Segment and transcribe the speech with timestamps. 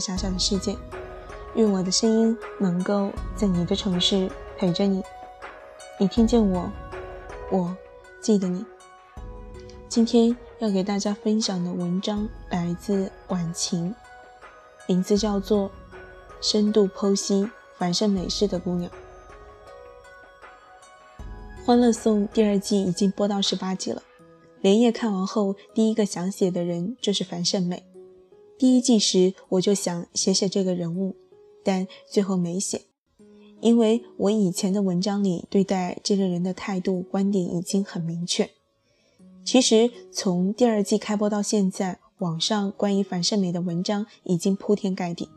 [0.00, 0.76] 小小的世界。
[1.54, 5.02] 愿我的声音能够在你的城市陪着你。
[5.98, 6.70] 你听见我，
[7.50, 7.76] 我
[8.20, 8.64] 记得你。
[9.88, 13.92] 今天要给大家分享的文章来自晚晴，
[14.86, 15.68] 名字叫做
[16.40, 18.90] 《深度剖析繁盛美式的姑娘》。
[21.66, 24.02] 《欢乐颂》第二季已经播到十八集了。
[24.60, 27.89] 连夜看完后，第一个想写的人就是樊胜美。
[28.60, 31.16] 第一季时我就想写写这个人物，
[31.64, 32.82] 但最后没写，
[33.62, 38.50] 因为我以前的文章里对待这个人的态度观点已经很明确。
[39.46, 45.30] 其实从第二季开播到现在，网上关于樊胜美的文章已经铺天盖地，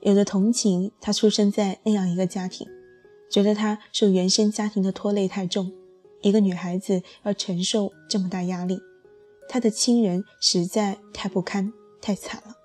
[0.00, 2.64] 有的同情她出生在那样一个家庭，
[3.28, 5.72] 觉得她受原生家庭的拖累太重。
[6.22, 8.78] 一个女孩子要承受这么大压力，
[9.48, 12.56] 她的亲人实在太不堪、太惨了。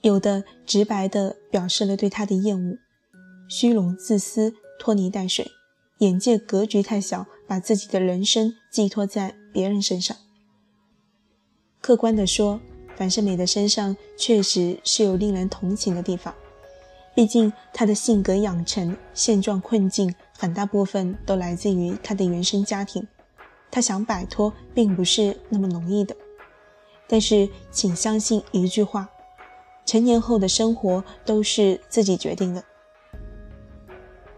[0.00, 2.78] 有的直白地表示了对他的厌恶，
[3.48, 5.50] 虚荣、自私、拖泥带水，
[5.98, 10.16] 眼界格局太小，把自己的人生寄托在别人身上。
[11.80, 12.60] 客观地说，
[12.96, 16.34] 樊胜美的身上确实是有令人同情的地方。
[17.14, 23.06] 毕竟，她的性格养成、现状困境很大部分都来自于她的原生家庭，
[23.70, 26.14] 他想摆脱并不是那么容易的。
[27.06, 29.08] 但是，请相信一句话：
[29.84, 32.64] 成年后的生活都是自己决定的。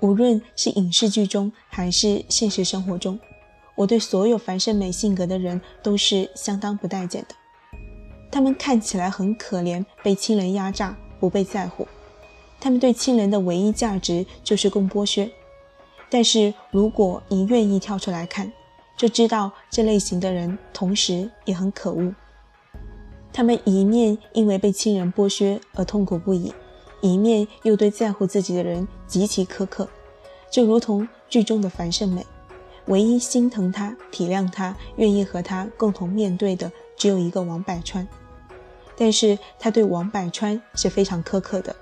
[0.00, 3.18] 无论是影视剧中还是现实生活中，
[3.74, 7.34] 我对所有樊胜美性格的人都是相当不待见的。
[8.30, 11.86] 他们看起来很可怜，被亲人压榨，不被在乎。
[12.60, 15.30] 他们对亲人的唯一价值就是供剥削，
[16.10, 18.52] 但是如果你愿意跳出来看，
[18.96, 22.14] 就知道这类型的人同时也很可恶。
[23.34, 26.54] 他们一面因为被亲人剥削而痛苦不已，
[27.00, 29.88] 一面又对在乎自己的人极其苛刻，
[30.48, 32.24] 就如同剧中的樊胜美，
[32.86, 38.06] 唯一心疼他、体谅他、愿意和他共同面对的只有一个王百川，
[38.96, 41.74] 但是他对王百川是非常苛刻的。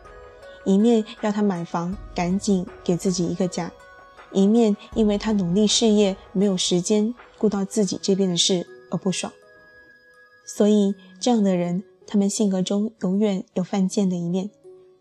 [0.64, 3.68] 一面要他买房，赶紧给自己一个家；
[4.32, 9.30] 一面因为他努力事业，没有时间顾到自己这边的事而不爽。
[10.44, 14.50] 所以，这样的人，他们性格中永远有犯贱的一面。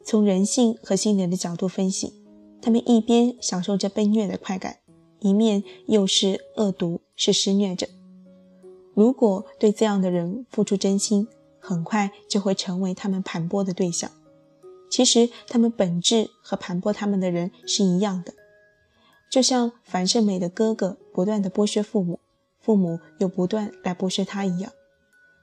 [0.05, 2.13] 从人性和心理的角度分析，
[2.61, 4.77] 他们一边享受着被虐的快感，
[5.19, 7.87] 一面又是恶毒，是施虐者。
[8.93, 11.27] 如果对这样的人付出真心，
[11.59, 14.11] 很快就会成为他们盘剥的对象。
[14.91, 18.31] 其实他们本质和盘剥他们的人是一样的，
[19.31, 22.19] 就像樊胜美的哥哥不断的剥削父母，
[22.59, 24.71] 父母又不断来剥削他一样，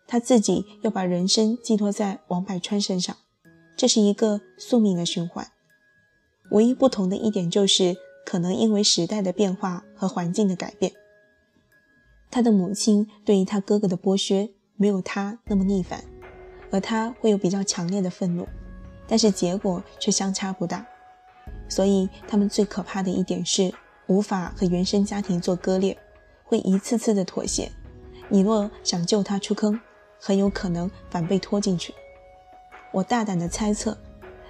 [0.09, 3.15] 他自己又把人生寄托在王百川身上，
[3.77, 5.47] 这是一个宿命的循环。
[6.51, 10.93] 唯一不同的一点就是，可能因为时代的变化和环境的改变，
[12.31, 16.03] 他的母亲对于他哥哥的剥削没有他那么逆反，
[16.71, 18.49] 而他会有比较强烈的愤怒。
[19.07, 20.87] 但是结果却相差不大，
[21.69, 23.73] 所以他们最可怕的一点是
[24.07, 25.99] 无法和原生家庭做割裂，
[26.45, 27.71] 会一次次的妥协。
[28.31, 29.79] 你若想救他出坑，
[30.21, 31.95] 很有可能反被拖进去。
[32.93, 33.97] 我大胆的猜测，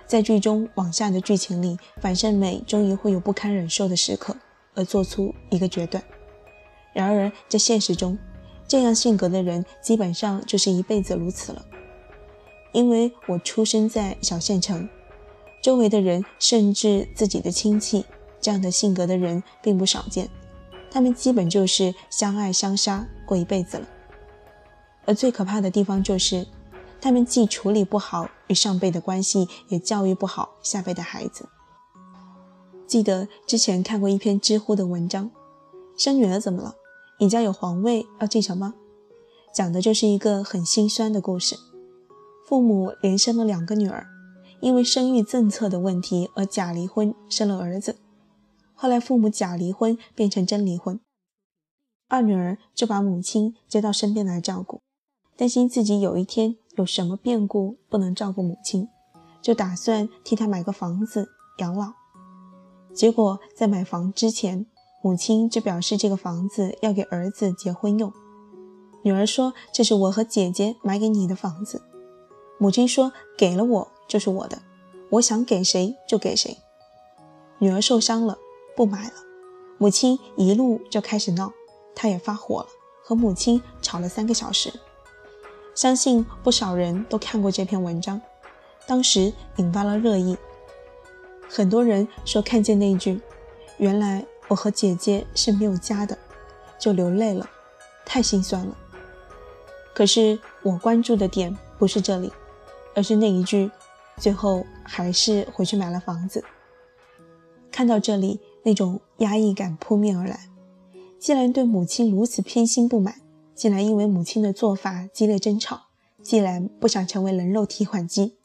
[0.07, 4.37] 在剧中往下的剧情里，樊胜美终于会有不堪忍受的时刻，
[4.75, 6.03] 而做出一个决断。
[6.93, 8.19] 然而在现实中，
[8.67, 11.65] 这样性格的人基本上就是一辈子如此了。
[12.73, 14.89] 因为我出生在小县城，
[15.63, 18.05] 周围的人甚至自己的亲戚，
[18.41, 20.29] 这样的性格的人并不少见。
[20.91, 23.89] 他们基本就是相爱相杀过一辈子了。
[25.09, 26.47] 而最可怕的地方就是，
[27.01, 31.49] 他们既处理不好与上辈的关系，也教育不好下辈的孩子。
[32.87, 35.31] 记得之前看过一篇知乎的文章，
[35.97, 36.75] 生女儿怎么了？
[37.19, 38.75] 你家有皇位要继承吗？
[39.55, 41.57] 讲的就是一个很心酸的故事。
[42.47, 44.07] 父母连生了两个女儿，
[44.61, 47.97] 因为生育政策的问题而假离婚生了儿子。
[48.75, 51.01] 后来父母假离婚变成真离婚，
[52.09, 54.83] 二女儿就把母亲接到身边来照顾，
[55.39, 58.89] 担心自己有一天有什么变故不能照顾母亲，
[59.41, 61.93] 就打算替她买个房子养老。
[62.93, 64.67] 结果在买房之前，
[65.01, 68.13] 母亲就表示这个房子要给儿子结婚用。
[69.03, 71.83] 女儿说：“这是我和姐姐买给你的房子。”
[72.59, 74.59] 母亲说：“给了我就是我的，
[75.11, 76.59] 我想给谁就给谁。”
[77.61, 78.37] 女儿受伤了，
[78.75, 79.15] 不买了。
[79.79, 81.53] 母亲一路就开始闹，
[81.95, 82.67] 她也发火了，
[83.05, 84.73] 和母亲吵了三个小时。
[85.79, 88.21] 相信不少人都看过这篇文章，
[88.85, 90.37] 当时引发了热议。
[91.49, 93.21] 很多人说看见那句
[93.79, 96.19] “原来我和姐姐是没有家的”，
[96.81, 97.49] 就流泪了，
[98.05, 98.77] 太心酸了。
[99.95, 102.33] 可是我关注的点不是这里，
[102.97, 103.71] 而是那一句
[104.19, 106.43] “最后还是回去买了房子”。
[107.71, 110.51] 看到这里，那种压抑感扑面而来。
[111.21, 113.28] 既然对母亲如此偏心不满。
[113.59, 115.87] 既然因为母亲的做法激烈争吵，
[116.23, 118.37] 既然不想成为人肉提款机，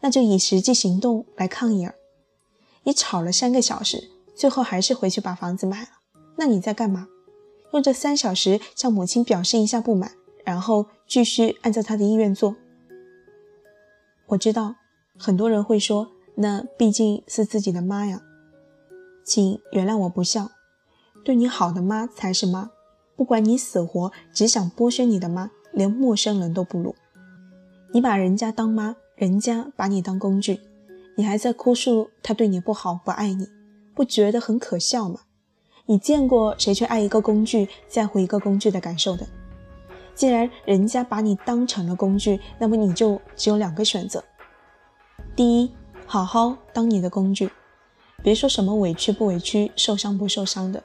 [0.00, 1.96] 那就以实际行动来抗议儿。
[2.84, 5.88] 你吵了三个小时，最后还是回去把房子买了，
[6.36, 7.08] 那你在干嘛？
[7.72, 10.12] 用这三小时向母亲表示一下不满，
[10.44, 12.54] 然后继续按照她的意愿做。
[14.28, 14.76] 我知道
[15.18, 18.22] 很多人会说，那毕竟是自己的妈呀，
[19.24, 20.52] 请原谅我不孝，
[21.24, 22.70] 对你好的妈才是妈。
[23.16, 26.94] 不管你死活，只想剥削你的妈，连陌生人都不如。
[27.92, 30.60] 你把人家当妈，人家把你当工具，
[31.16, 33.48] 你还在哭诉他对你不好、不爱你，
[33.94, 35.20] 不觉得很可笑吗？
[35.86, 39.26] 你见过谁去爱一个工具，在乎一个工具的感受的？
[40.14, 44.24] 既然人家把你当成了工具，那么你就只有两个选择：
[45.36, 45.70] 第一，
[46.06, 47.50] 好好当你的工具，
[48.22, 50.82] 别说什么委屈不委屈、受伤不受伤的，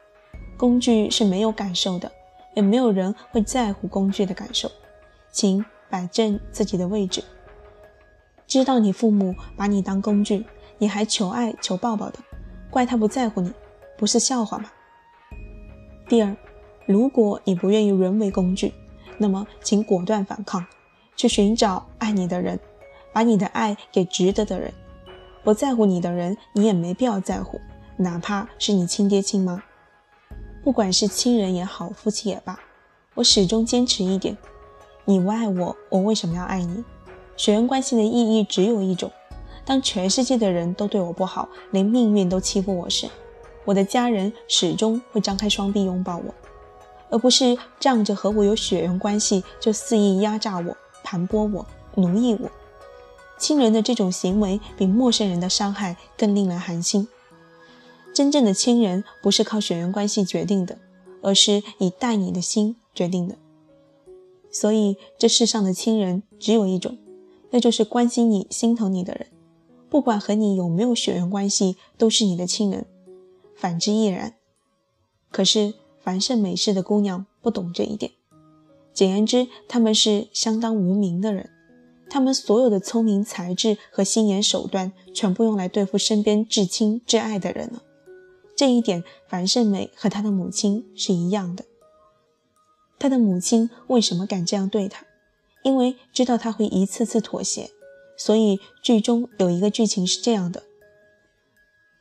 [0.58, 2.12] 工具是没有感受的。
[2.56, 4.72] 也没有人会在乎工具的感受，
[5.31, 7.24] 请摆正自己的位置。
[8.48, 10.46] 知道你父母把你当工具，
[10.78, 12.19] 你还求爱求抱抱的，
[12.69, 13.54] 怪他不在乎你，
[13.98, 14.72] 不是笑话吗？
[16.07, 16.36] 第二，
[16.88, 18.74] 如果你不愿意沦为工具，
[19.19, 20.66] 那么请果断反抗，
[21.16, 22.60] 去寻找爱你的人，
[23.13, 24.74] 把你的爱给值得的人。
[25.44, 27.62] 不在乎你的人，你也没必要在乎，
[27.98, 29.63] 哪怕是你亲爹亲妈。
[30.64, 32.60] 不管是亲人也好，夫妻也罢，
[33.16, 34.38] 我始终坚持一点：
[35.06, 36.84] 你不爱我，我为什么要爱你？
[37.38, 39.10] 血缘关系的意义只有一种：
[39.66, 43.10] 当全世界的人都对我不好，连命运都欺负我时，
[43.64, 46.34] 我的家人始终会张开双臂拥抱我，
[47.10, 51.66] 而不是仗着和我有血缘关系就肆意压榨我、盘剥我、
[51.96, 52.50] 奴役我。
[53.38, 57.08] 亲人的这种行为比陌生人的伤害更令人寒心。
[58.19, 60.77] 真正的亲人不是靠血缘关系决定的，
[61.21, 63.38] 而是以待你的心决定的。
[64.51, 66.98] 所以这世上的亲人只有一种，
[67.51, 69.27] 那就是关心你、心疼你的人，
[69.89, 72.86] 不管和你有没有血缘关系，都是你的亲人。
[73.56, 74.36] 反之亦然。
[75.31, 78.12] 可是凡是美式的姑娘不懂这一点。
[78.94, 81.50] 简言之，他们是相当无名的人，
[82.10, 87.83] 他们所有的聪明才智和心眼手段，全部用来对付身边至亲至爱的人了。
[88.60, 91.64] 这一点，樊胜美和她的母亲是一样的。
[93.00, 95.06] 她的母亲为什么敢这样对她？
[95.64, 97.70] 因为知道她会一次次妥协，
[98.18, 100.64] 所以剧中有一个剧情是这样的：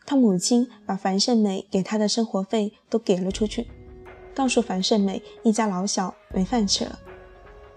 [0.04, 3.68] 她母亲把樊胜美给她的生活费都给了出去，
[4.34, 6.98] 告诉樊胜美一家老小没饭吃了。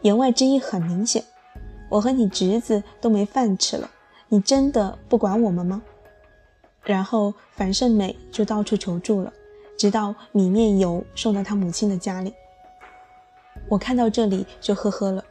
[0.02, 1.24] 言外之意很明显：
[1.92, 3.92] 我和你侄子都没饭吃了，
[4.30, 5.84] 你真的不管我们吗？
[6.84, 9.32] 然后樊胜美就到处求助了，
[9.78, 12.34] 直到米面油送到他母亲的家里。
[13.70, 15.24] 我看到这里就呵呵了。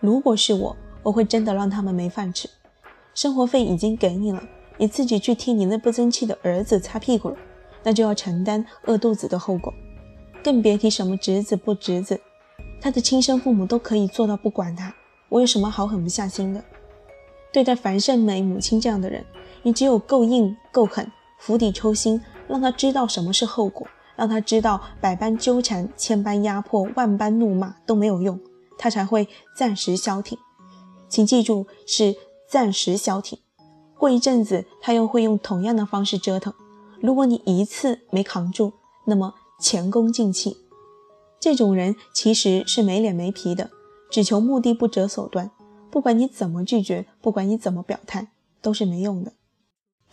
[0.00, 2.48] 如果是我，我会真的让他们没饭吃。
[3.14, 4.42] 生活费已经给你了，
[4.76, 7.36] 你自己去替你那不争气的儿子擦屁股了，
[7.82, 9.72] 那就要承担饿肚子的后果。
[10.42, 12.20] 更别提什么侄子不侄子，
[12.80, 14.94] 他的亲生父母都可以做到不管他，
[15.30, 16.62] 我有什么好狠不下心的？
[17.50, 19.24] 对待樊胜美母亲这样的人。
[19.64, 28.38] 你只有够硬、够狠，釜底抽薪，让他知道什么是后果，让他知道百般纠缠、千般压迫、万般怒骂都没有用，
[28.78, 30.38] 他才会暂时消停。
[31.08, 32.14] 请记住，是
[32.46, 33.38] 暂时消停。
[33.98, 36.52] 过一阵子，他又会用同样的方式折腾。
[37.00, 38.74] 如果你一次没扛住，
[39.06, 40.58] 那么前功尽弃。
[41.40, 43.70] 这种人其实是没脸没皮的，
[44.10, 45.50] 只求目的不择手段。
[45.90, 48.28] 不管你怎么拒绝，不管你怎么表态，
[48.60, 49.32] 都是没用的。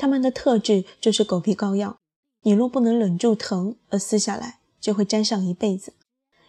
[0.01, 2.00] 他们的特质就是狗皮膏药，
[2.41, 5.93] 你若不能忍住疼而撕下来，就会粘上一辈子。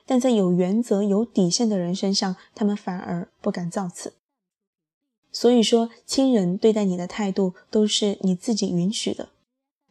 [0.06, 4.14] 但在有原则、有底线的人身上，他们反而不敢造次。
[5.30, 9.28] 所以说，亲人对待你的态度都是你自己允许的。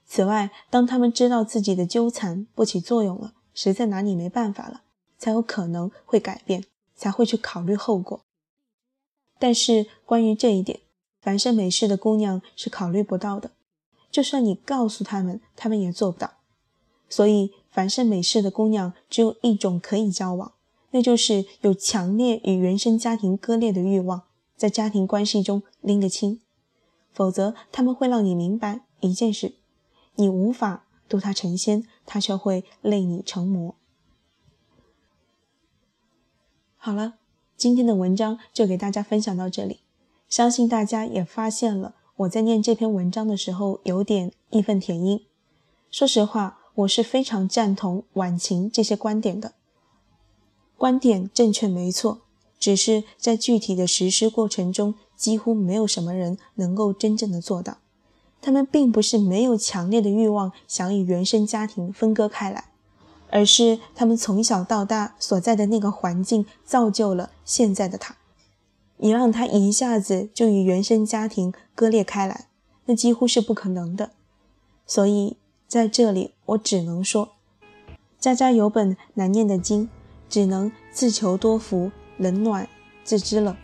[0.08, 4.82] 此外，当他们知道自己的纠缠不起作用了，实在拿你没办法了，
[5.20, 6.65] 才有可能会改变，
[6.96, 8.22] 才会去考虑后果。
[9.38, 10.80] 但是关于这一点，
[11.22, 13.51] 凡是美式的姑娘是考虑不到的，
[14.10, 16.34] 就算你告诉他们，他们也做不到。
[17.08, 20.54] 所以，凡是美式的姑娘只有一种可以交往，
[20.92, 24.24] 那就是有强烈与原生家庭割裂的欲望，
[24.58, 26.42] 在家庭关系中拎得清。
[27.13, 29.54] 否则，他们会让你明白一件事：
[30.16, 33.75] 你无法度他成仙，他却会累你成魔。
[36.78, 37.16] 好了，
[37.56, 39.82] 今天的文章就给大家分享到这里。
[40.32, 45.26] 相信大家也发现了，我在念这篇文章的时候有点义愤填膺。
[45.92, 49.52] 说实话，我是非常赞同晚晴这些观点的。
[50.78, 52.22] 观点正确没错，
[52.58, 57.80] 只是在具体的实施过程中，几乎没有什么人能够真正的做到。
[58.40, 62.72] 他们并不是没有强烈的欲望想与原生家庭分割开来，
[63.30, 68.16] 而是他们从小到大所在的那个环境造就了现在的他。
[69.01, 72.48] 你让他一下子就与原生家庭割裂开来，
[72.86, 74.12] 那几乎是不可能的。
[74.88, 75.36] 所以
[75.67, 77.34] 在这里，我只能说，
[78.17, 79.89] 家家有本难念的经。
[80.29, 82.70] 只能自求多福，冷暖
[83.03, 83.58] 自知了。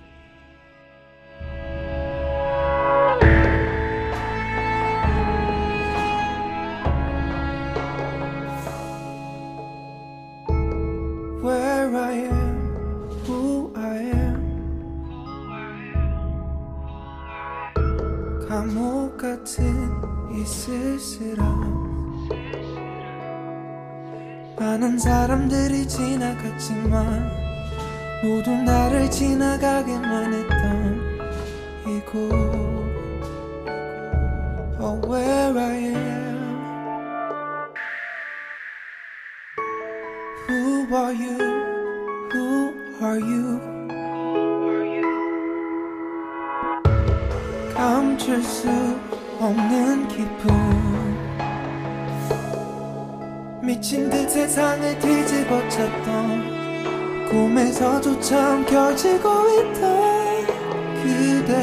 [24.58, 27.30] 많은 사람들이 지나갔지만
[28.24, 31.20] 모두 나를 지나가게만 했던
[31.88, 32.18] 이곳.
[34.80, 35.87] Oh where I am
[48.18, 48.68] 감출 수
[49.40, 50.48] 없는 기분
[53.62, 60.48] 미친 듯 세상을 뒤집어 쳤던 꿈에서조차 움켜쥐고 있던
[61.04, 61.54] 그대.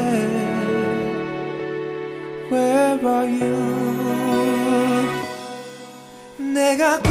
[2.49, 3.55] Where are you?
[6.53, 7.09] 내가 꼭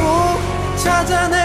[0.83, 1.44] 찾아낼게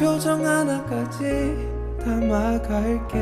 [0.00, 1.68] 표정 하나까지
[2.02, 3.18] 담아갈게.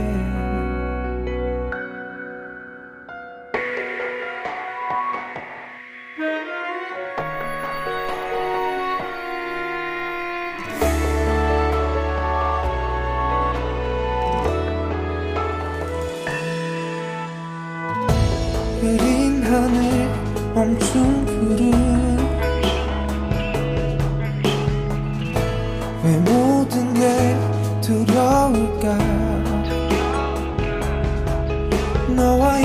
[18.81, 21.88] 흐린 하늘 멈춘 구름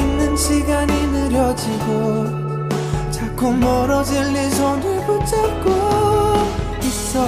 [0.03, 2.69] 있는 시간이 느려지고
[3.09, 5.69] 자꾸 멀어질 네 손을 붙잡고
[6.81, 7.25] 있어.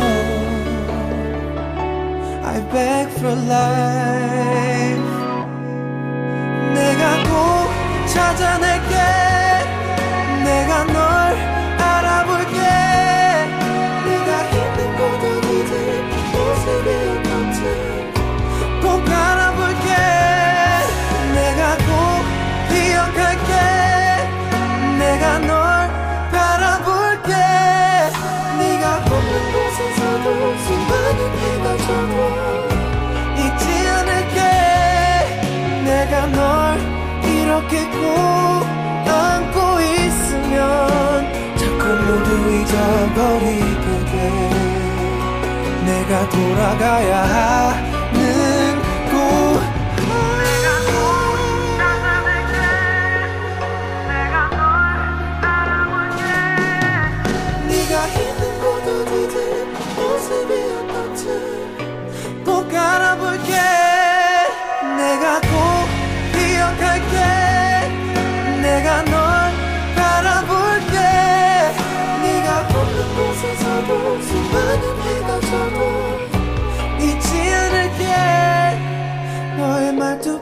[2.43, 5.03] I beg for life.
[6.73, 8.95] 내가 꼭 찾아낼게.
[10.43, 11.54] 내가 널
[22.75, 23.51] 기억할게.
[24.99, 25.89] 내가 널
[26.31, 27.31] 바라볼게.
[28.59, 30.27] 네가 없는 곳에서도
[30.63, 32.15] 수많은 해가 져도
[33.37, 34.37] 잊지 않을게.
[35.85, 36.39] 내가 널
[37.23, 38.01] 이렇게 꼭
[39.07, 40.53] 안고 있으면
[41.55, 44.13] 자꾸 모두 잊어버리게 돼.
[45.85, 47.84] 내가 돌아가야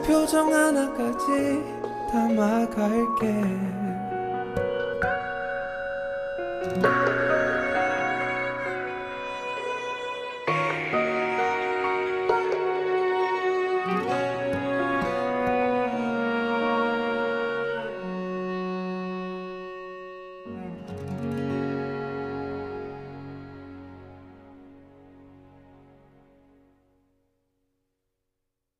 [0.06, 1.62] 표정 하나까지
[2.12, 3.83] 담아갈게